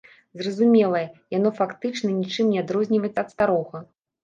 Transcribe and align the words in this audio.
Зразумелае, 0.43 1.01
яно 1.37 1.51
фактычна 1.59 2.11
нічым 2.17 2.51
не 2.55 2.59
адрозніваецца 2.65 3.19
ад 3.29 3.33
старога. 3.37 3.87